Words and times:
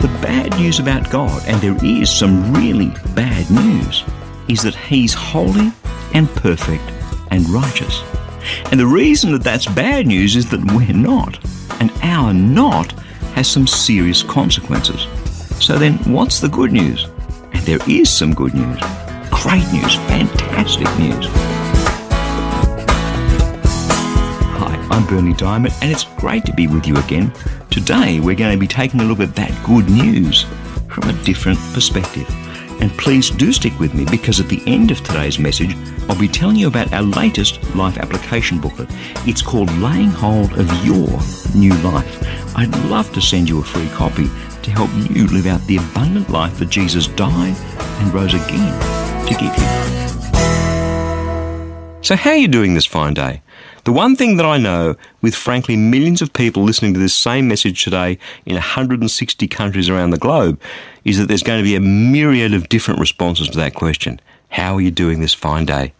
The 0.00 0.18
bad 0.22 0.56
news 0.56 0.78
about 0.78 1.10
God, 1.10 1.42
and 1.46 1.60
there 1.60 1.76
is 1.84 2.08
some 2.08 2.54
really 2.54 2.92
bad 3.16 3.50
news, 3.50 4.04
is 4.48 4.62
that 4.62 4.76
He's 4.76 5.12
holy 5.12 5.72
and 6.14 6.28
perfect 6.28 6.84
and 7.32 7.48
righteous. 7.48 8.02
And 8.70 8.78
the 8.78 8.86
reason 8.86 9.32
that 9.32 9.42
that's 9.42 9.66
bad 9.66 10.06
news 10.06 10.36
is 10.36 10.48
that 10.50 10.72
we're 10.72 10.92
not. 10.92 11.38
And 11.80 11.90
our 12.02 12.32
not 12.32 12.92
has 13.34 13.48
some 13.48 13.66
serious 13.66 14.22
consequences. 14.22 15.06
So 15.60 15.78
then, 15.78 15.94
what's 16.12 16.38
the 16.38 16.48
good 16.48 16.72
news? 16.72 17.06
And 17.52 17.62
there 17.66 17.80
is 17.88 18.08
some 18.08 18.34
good 18.34 18.54
news. 18.54 18.80
Great 19.30 19.66
news, 19.72 19.96
fantastic 20.06 20.86
news. 20.98 21.57
I'm 24.98 25.06
Berni 25.06 25.32
Dymet, 25.32 25.80
and 25.80 25.92
it's 25.92 26.02
great 26.16 26.44
to 26.46 26.52
be 26.52 26.66
with 26.66 26.84
you 26.84 26.96
again. 26.96 27.32
Today, 27.70 28.18
we're 28.18 28.34
going 28.34 28.50
to 28.50 28.58
be 28.58 28.66
taking 28.66 28.98
a 29.00 29.04
look 29.04 29.20
at 29.20 29.32
that 29.36 29.52
good 29.64 29.88
news 29.88 30.42
from 30.88 31.08
a 31.08 31.12
different 31.22 31.56
perspective. 31.72 32.28
And 32.82 32.90
please 32.98 33.30
do 33.30 33.52
stick 33.52 33.78
with 33.78 33.94
me 33.94 34.06
because 34.10 34.40
at 34.40 34.48
the 34.48 34.60
end 34.66 34.90
of 34.90 34.98
today's 35.04 35.38
message, 35.38 35.76
I'll 36.08 36.18
be 36.18 36.26
telling 36.26 36.56
you 36.56 36.66
about 36.66 36.92
our 36.92 37.02
latest 37.02 37.62
life 37.76 37.96
application 37.96 38.60
booklet. 38.60 38.88
It's 39.24 39.40
called 39.40 39.70
Laying 39.74 40.10
Hold 40.10 40.58
of 40.58 40.68
Your 40.84 41.06
New 41.54 41.74
Life. 41.88 42.56
I'd 42.56 42.76
love 42.86 43.12
to 43.12 43.20
send 43.20 43.48
you 43.48 43.60
a 43.60 43.64
free 43.64 43.88
copy 43.90 44.24
to 44.24 44.70
help 44.72 44.90
you 45.14 45.28
live 45.28 45.46
out 45.46 45.64
the 45.68 45.76
abundant 45.76 46.28
life 46.28 46.58
that 46.58 46.70
Jesus 46.70 47.06
died 47.06 47.56
and 47.78 48.12
rose 48.12 48.34
again 48.34 49.26
to 49.28 49.34
give 49.34 49.56
you. 49.56 49.98
So, 52.00 52.14
how 52.14 52.30
are 52.30 52.36
you 52.36 52.46
doing 52.46 52.74
this 52.74 52.86
fine 52.86 53.14
day? 53.14 53.42
The 53.82 53.92
one 53.92 54.14
thing 54.14 54.36
that 54.36 54.46
I 54.46 54.56
know, 54.56 54.94
with 55.20 55.34
frankly 55.34 55.76
millions 55.76 56.22
of 56.22 56.32
people 56.32 56.62
listening 56.62 56.94
to 56.94 57.00
this 57.00 57.14
same 57.14 57.48
message 57.48 57.82
today 57.82 58.18
in 58.46 58.54
160 58.54 59.48
countries 59.48 59.88
around 59.88 60.10
the 60.10 60.18
globe, 60.18 60.60
is 61.04 61.18
that 61.18 61.26
there's 61.26 61.42
going 61.42 61.58
to 61.58 61.64
be 61.64 61.74
a 61.74 61.80
myriad 61.80 62.54
of 62.54 62.68
different 62.68 63.00
responses 63.00 63.48
to 63.48 63.58
that 63.58 63.74
question. 63.74 64.20
How 64.50 64.74
are 64.74 64.80
you 64.80 64.92
doing 64.92 65.20
this 65.20 65.34
fine 65.34 65.66
day? 65.66 65.92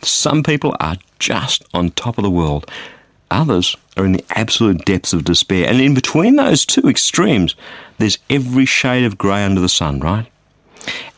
Some 0.00 0.42
people 0.42 0.74
are 0.80 0.96
just 1.18 1.64
on 1.74 1.90
top 1.90 2.16
of 2.16 2.24
the 2.24 2.30
world. 2.30 2.70
Others 3.30 3.76
are 3.98 4.06
in 4.06 4.12
the 4.12 4.24
absolute 4.30 4.86
depths 4.86 5.12
of 5.12 5.24
despair. 5.24 5.68
And 5.68 5.82
in 5.82 5.92
between 5.92 6.36
those 6.36 6.64
two 6.64 6.88
extremes, 6.88 7.54
there's 7.98 8.18
every 8.30 8.64
shade 8.64 9.04
of 9.04 9.18
grey 9.18 9.44
under 9.44 9.60
the 9.60 9.68
sun, 9.68 10.00
right? 10.00 10.30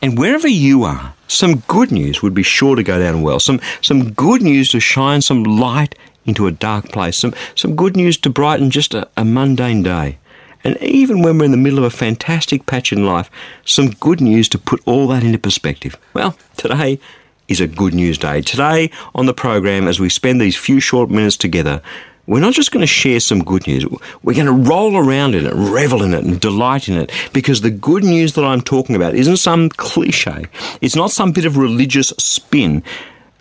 And 0.01 0.17
wherever 0.17 0.47
you 0.47 0.83
are, 0.83 1.13
some 1.27 1.59
good 1.67 1.91
news 1.91 2.21
would 2.21 2.33
be 2.33 2.43
sure 2.43 2.75
to 2.75 2.83
go 2.83 2.99
down 2.99 3.21
well. 3.21 3.39
Some, 3.39 3.59
some 3.81 4.11
good 4.11 4.41
news 4.41 4.71
to 4.71 4.79
shine 4.79 5.21
some 5.21 5.43
light 5.43 5.95
into 6.25 6.47
a 6.47 6.51
dark 6.51 6.89
place. 6.89 7.17
Some, 7.17 7.33
some 7.55 7.75
good 7.75 7.95
news 7.95 8.17
to 8.17 8.29
brighten 8.29 8.69
just 8.69 8.93
a, 8.93 9.07
a 9.15 9.25
mundane 9.25 9.83
day. 9.83 10.17
And 10.63 10.77
even 10.81 11.21
when 11.21 11.37
we're 11.37 11.45
in 11.45 11.51
the 11.51 11.57
middle 11.57 11.79
of 11.79 11.85
a 11.85 11.89
fantastic 11.89 12.65
patch 12.65 12.91
in 12.91 13.05
life, 13.05 13.29
some 13.65 13.91
good 13.91 14.19
news 14.21 14.49
to 14.49 14.57
put 14.57 14.81
all 14.85 15.07
that 15.07 15.23
into 15.23 15.39
perspective. 15.39 15.97
Well, 16.13 16.37
today 16.57 16.99
is 17.47 17.61
a 17.61 17.67
good 17.67 17.93
news 17.93 18.17
day. 18.17 18.41
Today 18.41 18.91
on 19.15 19.25
the 19.25 19.33
program, 19.33 19.87
as 19.87 19.99
we 19.99 20.09
spend 20.09 20.39
these 20.39 20.57
few 20.57 20.79
short 20.79 21.09
minutes 21.09 21.37
together, 21.37 21.81
we're 22.29 22.39
not 22.39 22.53
just 22.53 22.71
going 22.71 22.81
to 22.81 22.87
share 22.87 23.19
some 23.19 23.43
good 23.43 23.65
news. 23.65 23.83
We're 24.21 24.35
going 24.35 24.45
to 24.45 24.69
roll 24.69 24.95
around 24.95 25.33
in 25.33 25.47
it, 25.47 25.53
revel 25.55 26.03
in 26.03 26.13
it, 26.13 26.23
and 26.23 26.39
delight 26.39 26.87
in 26.87 26.95
it. 26.95 27.11
Because 27.33 27.61
the 27.61 27.71
good 27.71 28.03
news 28.03 28.33
that 28.33 28.45
I'm 28.45 28.61
talking 28.61 28.95
about 28.95 29.15
isn't 29.15 29.37
some 29.37 29.69
cliche. 29.69 30.45
It's 30.79 30.95
not 30.95 31.09
some 31.09 31.31
bit 31.31 31.45
of 31.45 31.57
religious 31.57 32.09
spin. 32.19 32.83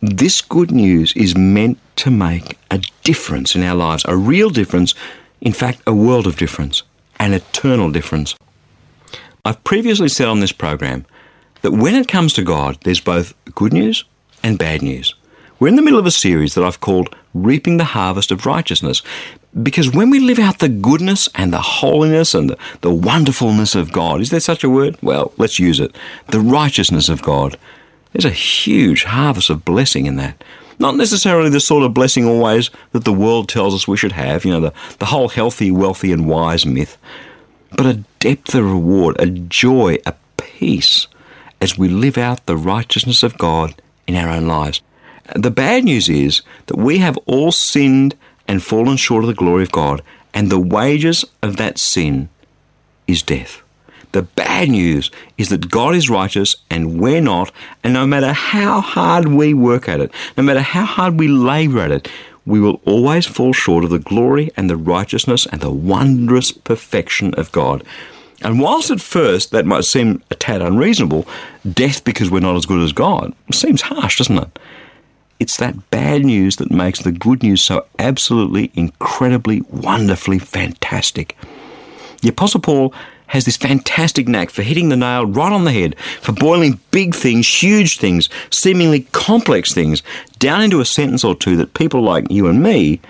This 0.00 0.40
good 0.40 0.70
news 0.70 1.12
is 1.14 1.36
meant 1.36 1.78
to 1.96 2.10
make 2.10 2.58
a 2.70 2.80
difference 3.04 3.54
in 3.54 3.62
our 3.62 3.74
lives, 3.74 4.06
a 4.08 4.16
real 4.16 4.48
difference, 4.48 4.94
in 5.42 5.52
fact, 5.52 5.82
a 5.86 5.92
world 5.92 6.26
of 6.26 6.38
difference, 6.38 6.82
an 7.20 7.34
eternal 7.34 7.90
difference. 7.90 8.34
I've 9.44 9.62
previously 9.64 10.08
said 10.08 10.28
on 10.28 10.40
this 10.40 10.52
program 10.52 11.04
that 11.60 11.72
when 11.72 11.94
it 11.94 12.08
comes 12.08 12.32
to 12.34 12.42
God, 12.42 12.78
there's 12.84 13.00
both 13.00 13.34
good 13.54 13.74
news 13.74 14.04
and 14.42 14.58
bad 14.58 14.80
news. 14.80 15.14
We're 15.60 15.66
in 15.66 15.74
the 15.74 15.82
middle 15.82 15.98
of 15.98 16.06
a 16.06 16.12
series 16.12 16.54
that 16.54 16.62
I've 16.62 16.78
called 16.78 17.16
Reaping 17.34 17.78
the 17.78 17.84
Harvest 17.84 18.30
of 18.30 18.46
Righteousness. 18.46 19.02
Because 19.60 19.92
when 19.92 20.08
we 20.08 20.20
live 20.20 20.38
out 20.38 20.60
the 20.60 20.68
goodness 20.68 21.28
and 21.34 21.52
the 21.52 21.60
holiness 21.60 22.32
and 22.32 22.50
the, 22.50 22.58
the 22.82 22.94
wonderfulness 22.94 23.74
of 23.74 23.90
God, 23.90 24.20
is 24.20 24.30
there 24.30 24.38
such 24.38 24.62
a 24.62 24.70
word? 24.70 24.96
Well, 25.02 25.32
let's 25.36 25.58
use 25.58 25.80
it. 25.80 25.96
The 26.28 26.38
righteousness 26.38 27.08
of 27.08 27.22
God. 27.22 27.58
There's 28.12 28.24
a 28.24 28.30
huge 28.30 29.02
harvest 29.02 29.50
of 29.50 29.64
blessing 29.64 30.06
in 30.06 30.14
that. 30.14 30.44
Not 30.78 30.94
necessarily 30.94 31.50
the 31.50 31.58
sort 31.58 31.82
of 31.82 31.92
blessing 31.92 32.24
always 32.24 32.70
that 32.92 33.04
the 33.04 33.12
world 33.12 33.48
tells 33.48 33.74
us 33.74 33.88
we 33.88 33.96
should 33.96 34.12
have, 34.12 34.44
you 34.44 34.52
know, 34.52 34.60
the, 34.60 34.72
the 35.00 35.06
whole 35.06 35.28
healthy, 35.28 35.72
wealthy, 35.72 36.12
and 36.12 36.28
wise 36.28 36.64
myth, 36.66 36.96
but 37.72 37.84
a 37.84 38.04
depth 38.20 38.54
of 38.54 38.64
reward, 38.64 39.16
a 39.18 39.26
joy, 39.26 39.98
a 40.06 40.14
peace 40.36 41.08
as 41.60 41.76
we 41.76 41.88
live 41.88 42.16
out 42.16 42.46
the 42.46 42.56
righteousness 42.56 43.24
of 43.24 43.36
God 43.38 43.82
in 44.06 44.14
our 44.14 44.28
own 44.28 44.46
lives. 44.46 44.82
The 45.36 45.50
bad 45.50 45.84
news 45.84 46.08
is 46.08 46.42
that 46.66 46.78
we 46.78 46.98
have 46.98 47.18
all 47.26 47.52
sinned 47.52 48.16
and 48.46 48.62
fallen 48.62 48.96
short 48.96 49.24
of 49.24 49.28
the 49.28 49.34
glory 49.34 49.62
of 49.62 49.72
God, 49.72 50.02
and 50.32 50.50
the 50.50 50.58
wages 50.58 51.24
of 51.42 51.56
that 51.56 51.78
sin 51.78 52.28
is 53.06 53.22
death. 53.22 53.62
The 54.12 54.22
bad 54.22 54.70
news 54.70 55.10
is 55.36 55.50
that 55.50 55.70
God 55.70 55.94
is 55.94 56.08
righteous 56.08 56.56
and 56.70 56.98
we're 56.98 57.20
not, 57.20 57.52
and 57.84 57.92
no 57.92 58.06
matter 58.06 58.32
how 58.32 58.80
hard 58.80 59.28
we 59.28 59.52
work 59.52 59.88
at 59.88 60.00
it, 60.00 60.10
no 60.36 60.42
matter 60.42 60.60
how 60.60 60.84
hard 60.84 61.18
we 61.18 61.28
labour 61.28 61.80
at 61.80 61.90
it, 61.90 62.10
we 62.46 62.58
will 62.58 62.80
always 62.86 63.26
fall 63.26 63.52
short 63.52 63.84
of 63.84 63.90
the 63.90 63.98
glory 63.98 64.50
and 64.56 64.70
the 64.70 64.76
righteousness 64.76 65.46
and 65.52 65.60
the 65.60 65.70
wondrous 65.70 66.50
perfection 66.50 67.34
of 67.34 67.52
God. 67.52 67.84
And 68.40 68.60
whilst 68.60 68.90
at 68.90 69.02
first 69.02 69.50
that 69.50 69.66
might 69.66 69.84
seem 69.84 70.22
a 70.30 70.34
tad 70.34 70.62
unreasonable, 70.62 71.26
death 71.70 72.02
because 72.04 72.30
we're 72.30 72.40
not 72.40 72.56
as 72.56 72.64
good 72.64 72.82
as 72.82 72.92
God 72.92 73.34
seems 73.52 73.82
harsh, 73.82 74.18
doesn't 74.18 74.38
it? 74.38 74.58
It's 75.40 75.56
that 75.58 75.90
bad 75.90 76.24
news 76.24 76.56
that 76.56 76.70
makes 76.70 77.00
the 77.00 77.12
good 77.12 77.42
news 77.42 77.62
so 77.62 77.86
absolutely, 77.98 78.72
incredibly, 78.74 79.60
wonderfully 79.70 80.40
fantastic. 80.40 81.36
The 82.22 82.28
Apostle 82.28 82.60
Paul 82.60 82.92
has 83.28 83.44
this 83.44 83.56
fantastic 83.56 84.26
knack 84.26 84.50
for 84.50 84.62
hitting 84.62 84.88
the 84.88 84.96
nail 84.96 85.26
right 85.26 85.52
on 85.52 85.64
the 85.64 85.72
head, 85.72 85.96
for 86.20 86.32
boiling 86.32 86.80
big 86.90 87.14
things, 87.14 87.46
huge 87.46 87.98
things, 87.98 88.28
seemingly 88.50 89.02
complex 89.12 89.72
things, 89.72 90.02
down 90.38 90.62
into 90.62 90.80
a 90.80 90.84
sentence 90.84 91.22
or 91.22 91.36
two 91.36 91.56
that 91.56 91.74
people 91.74 92.02
like 92.02 92.30
you 92.30 92.48
and 92.48 92.62
me 92.62 93.00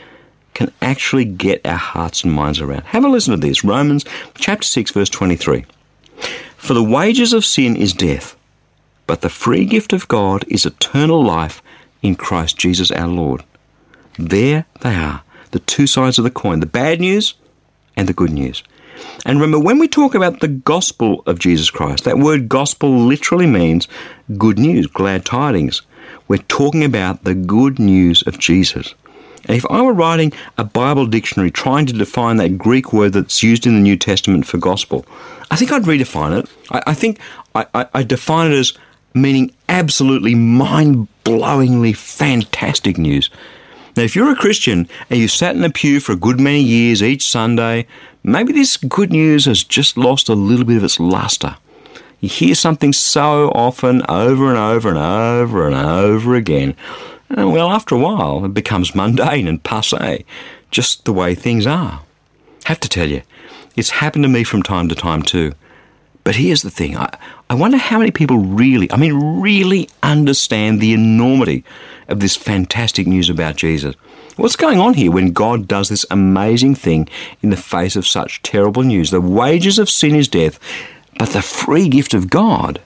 can 0.53 0.73
actually 0.83 1.25
get 1.25 1.65
our 1.65 1.77
hearts 1.77 2.25
and 2.25 2.33
minds 2.33 2.61
around. 2.61 2.83
Have 2.83 3.05
a 3.05 3.09
listen 3.09 3.31
to 3.31 3.47
this 3.47 3.65
Romans 3.65 4.05
chapter 4.35 4.67
6, 4.67 4.91
verse 4.91 5.09
23. 5.09 5.65
For 6.57 6.75
the 6.75 6.83
wages 6.83 7.33
of 7.33 7.45
sin 7.45 7.77
is 7.77 7.93
death, 7.93 8.37
but 9.07 9.21
the 9.21 9.31
free 9.31 9.65
gift 9.65 9.93
of 9.93 10.09
God 10.09 10.45
is 10.49 10.67
eternal 10.67 11.25
life 11.25 11.63
in 12.03 12.15
Christ 12.15 12.57
Jesus 12.59 12.91
our 12.91 13.09
Lord. 13.09 13.45
There 14.19 14.67
they 14.81 14.95
are, 14.95 15.23
the 15.51 15.61
two 15.61 15.87
sides 15.87 16.19
of 16.19 16.25
the 16.25 16.31
coin 16.31 16.61
the 16.61 16.67
bad 16.67 17.01
news 17.01 17.35
and 17.97 18.09
the 18.09 18.13
good 18.13 18.31
news. 18.31 18.63
And 19.25 19.41
remember, 19.41 19.65
when 19.65 19.79
we 19.79 19.89
talk 19.89 20.15
about 20.15 20.41
the 20.41 20.49
gospel 20.49 21.23
of 21.27 21.39
Jesus 21.39 21.71
Christ, 21.71 22.05
that 22.05 22.19
word 22.19 22.49
gospel 22.49 22.99
literally 22.99 23.47
means 23.47 23.87
good 24.37 24.59
news, 24.59 24.87
glad 24.87 25.25
tidings. 25.25 25.83
We're 26.27 26.39
talking 26.39 26.85
about 26.85 27.25
the 27.25 27.35
good 27.35 27.79
news 27.79 28.23
of 28.23 28.39
Jesus. 28.39 28.95
And 29.45 29.57
if 29.57 29.65
I 29.71 29.83
were 29.83 29.93
writing 29.93 30.33
a 30.59 30.65
Bible 30.65 31.07
dictionary 31.07 31.51
trying 31.51 31.87
to 31.87 31.93
define 31.93 32.37
that 32.37 32.59
Greek 32.59 32.93
word 32.93 33.13
that's 33.13 33.43
used 33.43 33.67
in 33.67 33.75
the 33.75 33.81
New 33.81 33.97
Testament 33.97 34.47
for 34.47 34.59
gospel, 34.59 35.07
I 35.51 35.57
think 35.57 35.73
I'd 35.73 35.85
redefine 35.85 36.39
it. 36.39 36.51
I, 36.71 36.83
I 36.89 36.95
think 36.95 37.19
I, 37.55 37.67
I, 37.75 37.87
I 37.95 38.03
define 38.03 38.53
it 38.53 38.57
as 38.57 38.75
meaning 39.15 39.55
absolutely 39.69 40.35
mind 40.35 41.09
blowingly 41.29 41.95
fantastic 41.95 42.97
news. 42.97 43.29
Now, 43.97 44.03
if 44.03 44.17
you're 44.17 44.33
a 44.33 44.37
Christian 44.37 44.89
and 45.11 45.21
you've 45.21 45.31
sat 45.31 45.55
in 45.55 45.63
a 45.63 45.69
pew 45.71 46.01
for 46.01 46.13
a 46.13 46.17
good 46.17 46.41
many 46.41 46.63
years 46.63 47.03
each 47.03 47.29
Sunday, 47.29 47.87
maybe 48.23 48.53
this 48.55 48.79
good 48.79 49.13
news 49.13 49.45
has 49.45 49.63
just 49.63 49.99
lost 49.99 50.31
a 50.31 50.35
little 50.35 50.65
bit 50.65 50.79
of 50.79 50.85
its 50.85 50.99
luster. 50.99 51.57
You 52.21 52.31
hear 52.31 52.55
something 52.55 52.95
so 52.95 53.51
often 53.51 54.03
over 54.09 54.49
and 54.49 54.57
over 54.57 54.89
and 54.89 54.99
over 54.99 55.67
and 55.67 55.77
over 55.77 56.35
again. 56.35 56.75
And 57.29 57.53
well, 57.53 57.71
after 57.71 57.95
a 57.95 57.99
while, 57.99 58.47
it 58.47 58.55
becomes 58.55 58.95
mundane 58.95 59.47
and 59.47 59.63
passe, 59.63 60.25
just 60.71 61.05
the 61.05 61.13
way 61.13 61.35
things 61.35 61.67
are. 61.67 62.01
Have 62.65 62.81
to 62.81 62.89
tell 62.89 63.09
you, 63.09 63.23
It's 63.77 63.91
happened 63.91 64.25
to 64.25 64.29
me 64.29 64.45
from 64.45 64.63
time 64.63 64.89
to 64.89 64.95
time 64.95 65.23
too. 65.23 65.53
But 66.29 66.37
here's 66.37 66.61
the 66.61 66.71
thing 66.71 66.95
I, 66.95 67.09
I 67.49 67.55
wonder 67.55 67.79
how 67.79 67.99
many 67.99 68.11
people 68.11 68.37
really, 68.37 68.93
I 68.93 68.99
mean, 68.99 69.41
really 69.41 69.89
understand 70.03 70.79
the 70.79 70.93
enormity 70.93 71.65
of 72.07 72.21
this 72.21 72.37
fantastic 72.37 73.07
news 73.07 73.31
about 73.31 73.57
Jesus. 73.57 73.95
What's 74.37 74.55
going 74.55 74.79
on 74.79 74.93
here 74.93 75.11
when 75.11 75.33
God 75.33 75.67
does 75.67 75.89
this 75.89 76.05
amazing 76.11 76.75
thing 76.75 77.09
in 77.41 77.49
the 77.49 77.57
face 77.57 77.97
of 77.97 78.07
such 78.07 78.43
terrible 78.43 78.83
news? 78.83 79.11
The 79.11 79.23
wages 79.23 79.79
of 79.79 79.89
sin 79.89 80.15
is 80.15 80.29
death, 80.29 80.61
but 81.19 81.31
the 81.31 81.41
free 81.41 81.89
gift 81.89 82.13
of 82.13 82.29
God 82.29 82.83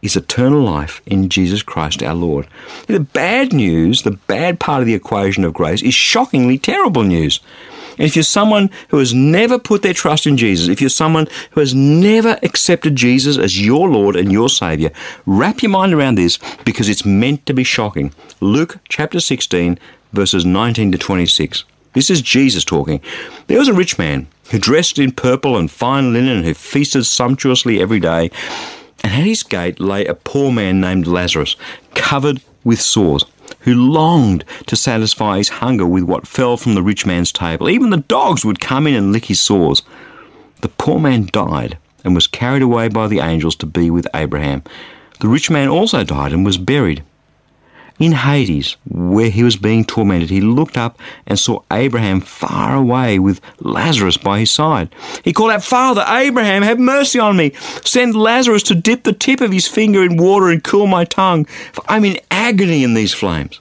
is 0.00 0.14
eternal 0.14 0.62
life 0.62 1.02
in 1.04 1.30
Jesus 1.30 1.64
Christ 1.64 2.00
our 2.00 2.14
Lord. 2.14 2.46
The 2.86 3.00
bad 3.00 3.52
news, 3.52 4.02
the 4.02 4.12
bad 4.12 4.60
part 4.60 4.82
of 4.82 4.86
the 4.86 4.94
equation 4.94 5.42
of 5.42 5.52
grace, 5.52 5.82
is 5.82 5.94
shockingly 5.94 6.58
terrible 6.58 7.02
news. 7.02 7.40
If 7.98 8.16
you're 8.16 8.22
someone 8.22 8.70
who 8.88 8.98
has 8.98 9.14
never 9.14 9.58
put 9.58 9.82
their 9.82 9.92
trust 9.92 10.26
in 10.26 10.36
Jesus, 10.36 10.68
if 10.68 10.80
you're 10.80 10.90
someone 10.90 11.28
who 11.52 11.60
has 11.60 11.74
never 11.74 12.38
accepted 12.42 12.96
Jesus 12.96 13.38
as 13.38 13.64
your 13.64 13.88
Lord 13.88 14.16
and 14.16 14.32
your 14.32 14.48
Saviour, 14.48 14.90
wrap 15.26 15.62
your 15.62 15.70
mind 15.70 15.94
around 15.94 16.16
this 16.16 16.38
because 16.64 16.88
it's 16.88 17.04
meant 17.04 17.46
to 17.46 17.54
be 17.54 17.64
shocking. 17.64 18.12
Luke 18.40 18.78
chapter 18.88 19.20
16, 19.20 19.78
verses 20.12 20.44
19 20.44 20.92
to 20.92 20.98
26. 20.98 21.64
This 21.92 22.10
is 22.10 22.22
Jesus 22.22 22.64
talking. 22.64 23.00
There 23.46 23.58
was 23.58 23.68
a 23.68 23.72
rich 23.72 23.98
man 23.98 24.26
who 24.50 24.58
dressed 24.58 24.98
in 24.98 25.12
purple 25.12 25.56
and 25.56 25.70
fine 25.70 26.12
linen 26.12 26.38
and 26.38 26.44
who 26.44 26.54
feasted 26.54 27.06
sumptuously 27.06 27.80
every 27.80 28.00
day. 28.00 28.30
And 29.02 29.12
at 29.12 29.26
his 29.26 29.42
gate 29.42 29.80
lay 29.80 30.04
a 30.06 30.14
poor 30.14 30.50
man 30.50 30.80
named 30.80 31.06
Lazarus, 31.06 31.56
covered 31.94 32.40
with 32.64 32.80
sores, 32.80 33.24
who 33.60 33.74
longed 33.74 34.44
to 34.66 34.76
satisfy 34.76 35.38
his 35.38 35.48
hunger 35.48 35.86
with 35.86 36.04
what 36.04 36.26
fell 36.26 36.56
from 36.56 36.74
the 36.74 36.82
rich 36.82 37.06
man's 37.06 37.32
table. 37.32 37.68
Even 37.68 37.90
the 37.90 37.98
dogs 37.98 38.44
would 38.44 38.60
come 38.60 38.86
in 38.86 38.94
and 38.94 39.12
lick 39.12 39.26
his 39.26 39.40
sores. 39.40 39.82
The 40.60 40.68
poor 40.68 40.98
man 40.98 41.28
died 41.32 41.78
and 42.04 42.14
was 42.14 42.26
carried 42.26 42.62
away 42.62 42.88
by 42.88 43.08
the 43.08 43.20
angels 43.20 43.56
to 43.56 43.66
be 43.66 43.90
with 43.90 44.06
Abraham. 44.14 44.62
The 45.20 45.28
rich 45.28 45.50
man 45.50 45.68
also 45.68 46.04
died 46.04 46.32
and 46.32 46.44
was 46.44 46.58
buried. 46.58 47.02
In 48.00 48.10
Hades, 48.10 48.76
where 48.90 49.30
he 49.30 49.44
was 49.44 49.56
being 49.56 49.84
tormented, 49.84 50.28
he 50.28 50.40
looked 50.40 50.76
up 50.76 50.98
and 51.28 51.38
saw 51.38 51.62
Abraham 51.72 52.20
far 52.20 52.74
away 52.74 53.20
with 53.20 53.40
Lazarus 53.60 54.16
by 54.16 54.40
his 54.40 54.50
side. 54.50 54.92
He 55.22 55.32
called 55.32 55.52
out, 55.52 55.62
Father, 55.62 56.04
Abraham, 56.08 56.62
have 56.62 56.80
mercy 56.80 57.20
on 57.20 57.36
me. 57.36 57.52
Send 57.84 58.16
Lazarus 58.16 58.64
to 58.64 58.74
dip 58.74 59.04
the 59.04 59.12
tip 59.12 59.40
of 59.40 59.52
his 59.52 59.68
finger 59.68 60.02
in 60.02 60.16
water 60.16 60.48
and 60.48 60.64
cool 60.64 60.88
my 60.88 61.04
tongue, 61.04 61.44
for 61.44 61.84
I'm 61.88 62.04
in 62.04 62.18
agony 62.32 62.82
in 62.82 62.94
these 62.94 63.14
flames. 63.14 63.60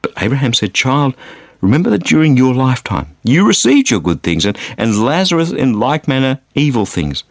But 0.00 0.12
Abraham 0.16 0.54
said, 0.54 0.72
Child, 0.72 1.14
remember 1.60 1.90
that 1.90 2.04
during 2.04 2.38
your 2.38 2.54
lifetime 2.54 3.14
you 3.22 3.46
received 3.46 3.90
your 3.90 4.00
good 4.00 4.22
things, 4.22 4.46
and, 4.46 4.56
and 4.78 5.04
Lazarus 5.04 5.52
in 5.52 5.78
like 5.78 6.08
manner 6.08 6.40
evil 6.54 6.86
things. 6.86 7.24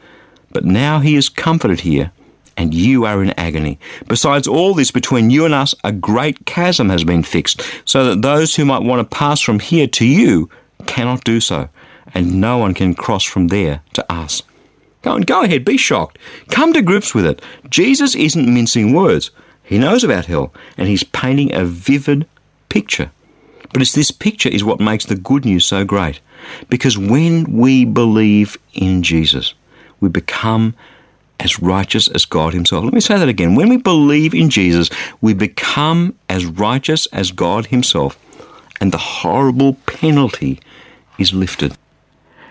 But 0.51 0.65
now 0.65 1.00
he 1.00 1.15
is 1.15 1.30
comforted 1.30 1.80
here 1.80 2.12
and 2.59 2.73
you 2.73 3.06
are 3.06 3.23
in 3.23 3.29
agony. 3.39 3.79
Besides 4.09 4.45
all 4.45 4.73
this, 4.73 4.91
between 4.91 5.29
you 5.29 5.45
and 5.45 5.53
us, 5.53 5.73
a 5.85 5.94
great 5.94 6.45
chasm 6.45 6.89
has 6.89 7.06
been 7.06 7.23
fixed, 7.23 7.61
so 7.85 8.03
that 8.03 8.21
those 8.21 8.53
who 8.53 8.65
might 8.65 8.83
want 8.83 9.00
to 9.00 9.17
pass 9.17 9.39
from 9.39 9.59
here 9.59 9.88
to 9.88 10.06
you 10.06 10.50
cannot 10.85 11.23
do 11.23 11.39
so, 11.39 11.69
and 12.13 12.41
no 12.41 12.57
one 12.57 12.73
can 12.73 12.94
cross 12.94 13.23
from 13.23 13.47
there 13.47 13.81
to 13.94 14.11
us. 14.11 14.44
Go 15.03 15.15
and 15.15 15.25
go 15.25 15.44
ahead, 15.44 15.63
be 15.63 15.77
shocked. 15.77 16.19
Come 16.50 16.73
to 16.73 16.81
grips 16.81 17.15
with 17.15 17.25
it. 17.25 17.41
Jesus 17.69 18.13
isn't 18.13 18.53
mincing 18.53 18.91
words. 18.91 19.31
He 19.63 19.77
knows 19.77 20.03
about 20.03 20.25
hell, 20.25 20.53
and 20.77 20.89
he's 20.89 21.03
painting 21.03 21.55
a 21.55 21.63
vivid 21.63 22.27
picture. 22.67 23.09
But 23.71 23.81
it's 23.81 23.94
this 23.94 24.12
picture 24.12 24.50
is 24.50 24.65
what 24.65 24.81
makes 24.81 25.05
the 25.05 25.15
good 25.15 25.45
news 25.45 25.65
so 25.65 25.85
great. 25.85 26.19
Because 26.69 26.97
when 26.97 27.57
we 27.57 27.85
believe 27.85 28.57
in 28.73 29.01
Jesus, 29.01 29.53
we 30.01 30.09
become 30.09 30.75
as 31.39 31.59
righteous 31.59 32.07
as 32.09 32.25
God 32.25 32.53
Himself. 32.53 32.83
Let 32.83 32.94
me 32.94 33.00
say 33.00 33.18
that 33.18 33.30
again. 33.30 33.56
When 33.56 33.69
we 33.69 33.77
believe 33.77 34.33
in 34.33 34.50
Jesus, 34.50 34.89
we 35.21 35.33
become 35.33 36.15
as 36.30 36.45
righteous 36.45 37.06
as 37.07 37.31
God 37.31 37.68
Himself, 37.68 38.18
and 38.81 38.91
the 38.91 38.97
horrible 38.97 39.75
penalty 39.86 40.59
is 41.18 41.33
lifted. 41.33 41.77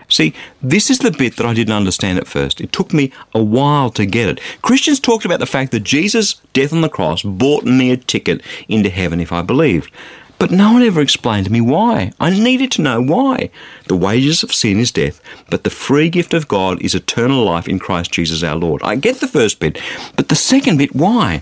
See, 0.09 0.33
this 0.61 0.89
is 0.89 0.99
the 0.99 1.11
bit 1.11 1.37
that 1.37 1.45
I 1.45 1.53
didn't 1.53 1.75
understand 1.75 2.17
at 2.17 2.27
first. 2.27 2.59
It 2.59 2.71
took 2.71 2.93
me 2.93 3.11
a 3.33 3.43
while 3.43 3.91
to 3.91 4.07
get 4.07 4.27
it. 4.27 4.41
Christians 4.63 4.99
talked 4.99 5.23
about 5.23 5.39
the 5.39 5.45
fact 5.45 5.71
that 5.71 5.81
Jesus' 5.81 6.41
death 6.53 6.73
on 6.73 6.81
the 6.81 6.89
cross 6.89 7.21
bought 7.21 7.63
me 7.63 7.91
a 7.91 7.97
ticket 7.97 8.41
into 8.67 8.89
heaven 8.89 9.19
if 9.19 9.31
I 9.31 9.43
believed. 9.43 9.91
But 10.39 10.51
no 10.51 10.71
one 10.71 10.81
ever 10.83 11.01
explained 11.01 11.45
to 11.47 11.51
me 11.51 11.59
why. 11.59 12.13
I 12.19 12.29
needed 12.29 12.71
to 12.71 12.81
know 12.81 13.01
why. 13.01 13.49
The 13.87 13.97
wages 13.97 14.41
of 14.41 14.53
sin 14.53 14.79
is 14.79 14.91
death, 14.91 15.21
but 15.49 15.65
the 15.65 15.69
free 15.69 16.09
gift 16.09 16.33
of 16.33 16.47
God 16.47 16.81
is 16.81 16.95
eternal 16.95 17.43
life 17.43 17.67
in 17.67 17.77
Christ 17.77 18.13
Jesus 18.13 18.41
our 18.41 18.55
Lord. 18.55 18.81
I 18.81 18.95
get 18.95 19.19
the 19.19 19.27
first 19.27 19.59
bit, 19.59 19.77
but 20.15 20.29
the 20.29 20.35
second 20.35 20.77
bit, 20.77 20.95
why? 20.95 21.41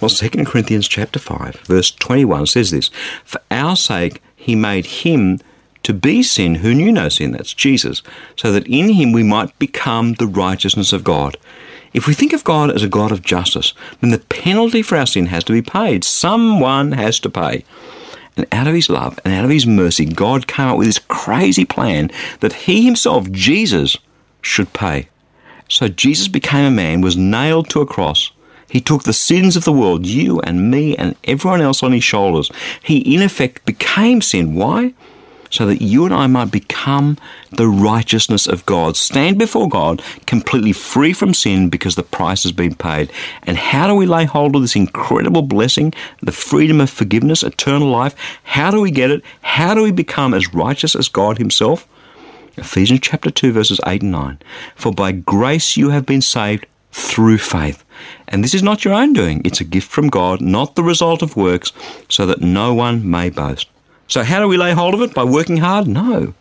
Well, 0.00 0.08
2 0.08 0.44
Corinthians 0.44 0.88
chapter 0.88 1.18
5, 1.18 1.60
verse 1.60 1.90
21 1.92 2.46
says 2.46 2.70
this, 2.70 2.90
For 3.24 3.40
our 3.50 3.76
sake 3.76 4.20
he 4.34 4.56
made 4.56 4.86
him 4.86 5.38
to 5.82 5.94
be 5.94 6.22
sin 6.22 6.56
who 6.56 6.74
knew 6.74 6.90
no 6.90 7.08
sin, 7.08 7.32
that's 7.32 7.54
Jesus, 7.54 8.02
so 8.34 8.50
that 8.50 8.66
in 8.66 8.90
him 8.90 9.12
we 9.12 9.22
might 9.22 9.56
become 9.58 10.14
the 10.14 10.26
righteousness 10.26 10.92
of 10.92 11.04
God. 11.04 11.36
If 11.92 12.06
we 12.06 12.14
think 12.14 12.32
of 12.32 12.44
God 12.44 12.70
as 12.70 12.82
a 12.82 12.88
God 12.88 13.12
of 13.12 13.22
justice, 13.22 13.72
then 14.00 14.10
the 14.10 14.18
penalty 14.18 14.82
for 14.82 14.96
our 14.96 15.06
sin 15.06 15.26
has 15.26 15.44
to 15.44 15.52
be 15.52 15.62
paid. 15.62 16.04
Someone 16.04 16.92
has 16.92 17.18
to 17.20 17.30
pay. 17.30 17.64
And 18.40 18.54
out 18.54 18.66
of 18.66 18.74
his 18.74 18.88
love 18.88 19.20
and 19.22 19.34
out 19.34 19.44
of 19.44 19.50
his 19.50 19.66
mercy, 19.66 20.06
God 20.06 20.46
came 20.46 20.66
up 20.66 20.78
with 20.78 20.86
this 20.86 20.98
crazy 20.98 21.66
plan 21.66 22.10
that 22.40 22.54
he 22.54 22.86
himself, 22.86 23.30
Jesus, 23.30 23.98
should 24.40 24.72
pay. 24.72 25.10
So 25.68 25.88
Jesus 25.88 26.26
became 26.26 26.64
a 26.64 26.74
man, 26.74 27.02
was 27.02 27.18
nailed 27.18 27.68
to 27.68 27.82
a 27.82 27.86
cross. 27.86 28.30
He 28.66 28.80
took 28.80 29.02
the 29.02 29.12
sins 29.12 29.56
of 29.56 29.64
the 29.64 29.74
world, 29.74 30.06
you 30.06 30.40
and 30.40 30.70
me 30.70 30.96
and 30.96 31.16
everyone 31.24 31.60
else 31.60 31.82
on 31.82 31.92
his 31.92 32.02
shoulders. 32.02 32.50
He, 32.82 33.14
in 33.14 33.20
effect, 33.20 33.66
became 33.66 34.22
sin. 34.22 34.54
Why? 34.54 34.94
So 35.50 35.66
that 35.66 35.82
you 35.82 36.04
and 36.04 36.14
I 36.14 36.26
might 36.26 36.50
become 36.50 37.18
the 37.50 37.68
righteousness 37.68 38.46
of 38.46 38.64
God, 38.64 38.96
stand 38.96 39.38
before 39.38 39.68
God 39.68 40.02
completely 40.26 40.72
free 40.72 41.12
from 41.12 41.34
sin 41.34 41.68
because 41.68 41.96
the 41.96 42.02
price 42.02 42.44
has 42.44 42.52
been 42.52 42.74
paid. 42.74 43.12
And 43.42 43.56
how 43.56 43.86
do 43.88 43.94
we 43.94 44.06
lay 44.06 44.24
hold 44.24 44.56
of 44.56 44.62
this 44.62 44.76
incredible 44.76 45.42
blessing, 45.42 45.92
the 46.22 46.32
freedom 46.32 46.80
of 46.80 46.88
forgiveness, 46.88 47.42
eternal 47.42 47.88
life? 47.88 48.14
How 48.44 48.70
do 48.70 48.80
we 48.80 48.90
get 48.90 49.10
it? 49.10 49.22
How 49.42 49.74
do 49.74 49.82
we 49.82 49.90
become 49.90 50.32
as 50.32 50.54
righteous 50.54 50.94
as 50.94 51.08
God 51.08 51.38
Himself? 51.38 51.86
Ephesians 52.56 53.00
chapter 53.02 53.30
2 53.30 53.52
verses 53.52 53.80
8 53.86 54.02
and 54.02 54.12
9. 54.12 54.38
For 54.76 54.92
by 54.92 55.12
grace 55.12 55.76
you 55.76 55.90
have 55.90 56.06
been 56.06 56.22
saved 56.22 56.66
through 56.92 57.38
faith. 57.38 57.84
And 58.28 58.42
this 58.42 58.54
is 58.54 58.62
not 58.62 58.84
your 58.84 58.94
own 58.94 59.12
doing, 59.12 59.42
it's 59.44 59.60
a 59.60 59.64
gift 59.64 59.90
from 59.90 60.08
God, 60.08 60.40
not 60.40 60.74
the 60.74 60.82
result 60.82 61.22
of 61.22 61.36
works, 61.36 61.72
so 62.08 62.26
that 62.26 62.40
no 62.40 62.74
one 62.74 63.08
may 63.08 63.30
boast. 63.30 63.68
So, 64.10 64.24
how 64.24 64.40
do 64.40 64.48
we 64.48 64.56
lay 64.56 64.72
hold 64.72 64.94
of 64.94 65.02
it? 65.02 65.14
By 65.14 65.22
working 65.22 65.58
hard? 65.58 65.86
No. 65.86 66.34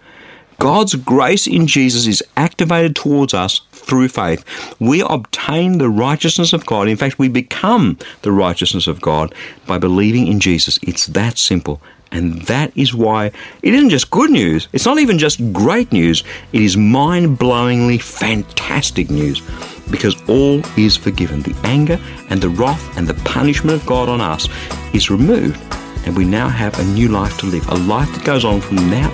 God's 0.57 0.95
grace 0.95 1.45
in 1.45 1.67
Jesus 1.67 2.07
is 2.07 2.23
activated 2.35 2.95
towards 2.95 3.35
us 3.35 3.61
through 3.71 4.09
faith. 4.09 4.43
We 4.79 5.01
obtain 5.01 5.77
the 5.77 5.87
righteousness 5.87 6.51
of 6.51 6.65
God. 6.65 6.87
In 6.87 6.97
fact, 6.97 7.19
we 7.19 7.29
become 7.29 7.99
the 8.23 8.31
righteousness 8.31 8.87
of 8.87 8.99
God 9.01 9.35
by 9.67 9.77
believing 9.77 10.25
in 10.25 10.39
Jesus. 10.39 10.79
It's 10.81 11.05
that 11.07 11.37
simple. 11.37 11.79
And 12.11 12.41
that 12.47 12.75
is 12.75 12.95
why 12.95 13.27
it 13.61 13.75
isn't 13.75 13.91
just 13.91 14.09
good 14.09 14.31
news. 14.31 14.67
It's 14.73 14.87
not 14.87 14.97
even 14.97 15.19
just 15.19 15.53
great 15.53 15.91
news. 15.91 16.23
It 16.51 16.63
is 16.63 16.75
mind 16.75 17.37
blowingly 17.37 18.01
fantastic 18.01 19.11
news 19.11 19.43
because 19.91 20.19
all 20.27 20.63
is 20.75 20.97
forgiven. 20.97 21.43
The 21.43 21.55
anger 21.65 21.99
and 22.31 22.41
the 22.41 22.49
wrath 22.49 22.97
and 22.97 23.07
the 23.07 23.13
punishment 23.25 23.79
of 23.79 23.85
God 23.85 24.09
on 24.09 24.21
us 24.21 24.49
is 24.91 25.11
removed 25.11 25.78
and 26.05 26.15
we 26.15 26.25
now 26.25 26.47
have 26.47 26.77
a 26.79 26.83
new 26.85 27.07
life 27.07 27.37
to 27.39 27.45
live, 27.45 27.67
a 27.69 27.75
life 27.75 28.11
that 28.13 28.25
goes 28.25 28.45
on 28.45 28.61
from 28.61 28.77
now 28.89 29.09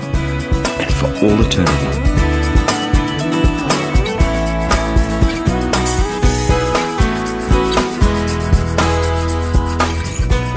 and 0.79 0.93
for 0.93 1.07
all 1.25 1.41
eternity. 1.45 2.05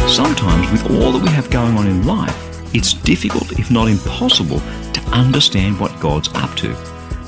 Sometimes, 0.09 0.71
with 0.73 0.91
all 0.91 1.13
that 1.13 1.23
we 1.23 1.29
have 1.31 1.51
going 1.51 1.77
on 1.77 1.87
in 1.87 2.07
life, 2.07 2.37
it's 2.75 2.93
difficult, 2.93 3.59
if 3.59 3.71
not 3.71 3.89
impossible, 3.89 4.61
to 4.93 5.01
understand 5.13 5.79
what 5.79 5.99
God's 6.01 6.29
up 6.35 6.55
to. 6.57 6.77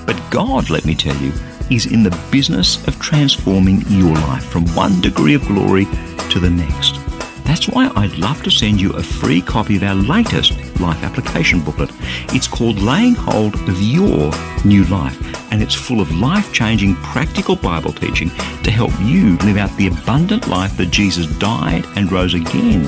But 0.07 0.21
God, 0.30 0.71
let 0.71 0.85
me 0.85 0.95
tell 0.95 1.16
you, 1.16 1.33
is 1.71 1.87
in 1.87 2.02
the 2.02 2.19
business 2.33 2.87
of 2.88 2.99
transforming 2.99 3.83
your 3.88 4.14
life 4.14 4.45
from 4.45 4.66
one 4.75 5.00
degree 5.00 5.35
of 5.35 5.47
glory 5.47 5.87
to 6.30 6.40
the 6.40 6.50
next. 6.50 7.10
That's 7.50 7.66
why 7.66 7.90
I'd 7.97 8.16
love 8.16 8.45
to 8.45 8.50
send 8.50 8.80
you 8.80 8.92
a 8.92 9.02
free 9.02 9.42
copy 9.42 9.75
of 9.75 9.83
our 9.83 9.97
latest 9.97 10.52
life 10.78 11.02
application 11.02 11.61
booklet. 11.61 11.90
It's 12.33 12.47
called 12.47 12.78
Laying 12.78 13.16
Hold 13.16 13.57
of 13.69 13.83
Your 13.83 14.30
New 14.64 14.85
Life, 14.85 15.19
and 15.50 15.61
it's 15.61 15.75
full 15.75 16.00
of 16.00 16.14
life 16.14 16.52
changing 16.52 16.95
practical 16.95 17.57
Bible 17.57 17.92
teaching 17.92 18.28
to 18.62 18.71
help 18.71 18.92
you 19.00 19.37
live 19.38 19.57
out 19.57 19.76
the 19.76 19.88
abundant 19.88 20.47
life 20.47 20.76
that 20.76 20.92
Jesus 20.92 21.26
died 21.38 21.85
and 21.97 22.12
rose 22.12 22.35
again 22.35 22.85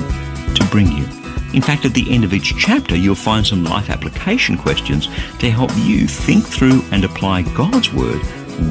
to 0.55 0.65
bring 0.71 0.89
you. 0.93 1.03
In 1.53 1.61
fact, 1.61 1.83
at 1.83 1.93
the 1.93 2.09
end 2.09 2.23
of 2.23 2.33
each 2.33 2.55
chapter, 2.57 2.95
you'll 2.95 3.15
find 3.15 3.45
some 3.45 3.65
life 3.65 3.89
application 3.89 4.57
questions 4.57 5.07
to 5.39 5.51
help 5.51 5.71
you 5.75 6.07
think 6.07 6.45
through 6.45 6.81
and 6.93 7.03
apply 7.03 7.41
God's 7.53 7.91
Word 7.91 8.21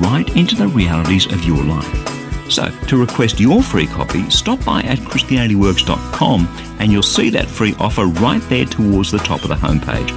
right 0.01 0.37
into 0.39 0.57
the 0.57 0.69
realities 0.69 1.27
of 1.27 1.45
your 1.45 1.63
life. 1.63 2.32
So, 2.53 2.71
to 2.89 2.99
request 2.99 3.41
your 3.41 3.63
free 3.63 3.87
copy, 3.87 4.29
stop 4.29 4.63
by 4.63 4.83
at 4.83 4.99
ChristianityWorks.com 4.99 6.47
and 6.81 6.93
you'll 6.93 7.03
see 7.03 7.31
that 7.31 7.49
free 7.49 7.75
offer 7.79 8.05
right 8.05 8.43
there 8.51 8.67
towards 8.67 9.11
the 9.11 9.17
top 9.17 9.43
of 9.43 9.49
the 9.49 9.55
homepage. 9.55 10.11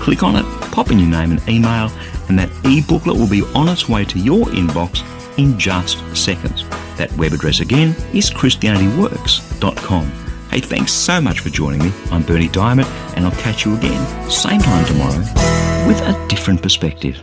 Click 0.00 0.22
on 0.22 0.36
it, 0.36 0.44
pop 0.72 0.90
in 0.90 0.98
your 0.98 1.10
name 1.10 1.32
and 1.32 1.46
email, 1.46 1.92
and 2.30 2.38
that 2.38 2.48
e 2.64 2.80
booklet 2.80 3.18
will 3.18 3.28
be 3.28 3.42
on 3.54 3.68
its 3.68 3.90
way 3.90 4.06
to 4.06 4.18
your 4.18 4.46
inbox 4.46 5.06
in 5.38 5.58
just 5.58 5.98
seconds. 6.16 6.66
That 6.96 7.12
web 7.18 7.34
address 7.34 7.60
again 7.60 7.90
is 8.14 8.30
ChristianityWorks.com. 8.30 10.10
Hey, 10.50 10.60
thanks 10.60 10.92
so 10.92 11.20
much 11.20 11.40
for 11.40 11.50
joining 11.50 11.80
me. 11.80 11.92
I'm 12.10 12.22
Berni 12.22 12.48
Dymet, 12.48 12.86
and 13.16 13.26
I'll 13.26 13.32
catch 13.32 13.66
you 13.66 13.76
again, 13.76 14.30
same 14.30 14.60
time 14.62 14.86
tomorrow, 14.86 15.18
with 15.86 16.00
a 16.00 16.26
different 16.28 16.62
perspective. 16.62 17.22